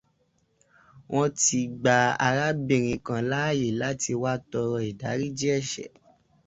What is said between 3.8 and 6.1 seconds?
láti wá tọrọ ìdáríjì ẹ̀ṣẹ̀.